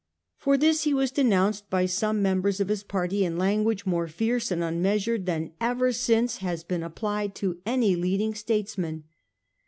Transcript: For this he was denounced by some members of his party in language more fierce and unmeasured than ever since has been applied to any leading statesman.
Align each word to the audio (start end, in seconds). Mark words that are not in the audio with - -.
For 0.35 0.57
this 0.57 0.81
he 0.85 0.95
was 0.95 1.11
denounced 1.11 1.69
by 1.69 1.85
some 1.85 2.23
members 2.23 2.59
of 2.59 2.69
his 2.69 2.81
party 2.81 3.23
in 3.23 3.37
language 3.37 3.85
more 3.85 4.07
fierce 4.07 4.49
and 4.49 4.63
unmeasured 4.63 5.27
than 5.27 5.51
ever 5.61 5.91
since 5.91 6.37
has 6.37 6.63
been 6.63 6.81
applied 6.81 7.35
to 7.35 7.61
any 7.67 7.95
leading 7.95 8.33
statesman. 8.33 9.03